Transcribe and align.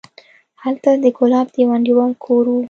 هلته 0.63 0.89
د 1.03 1.05
ګلاب 1.17 1.47
د 1.53 1.55
يوه 1.63 1.73
انډيوال 1.77 2.11
کور 2.23 2.45
و. 2.49 2.55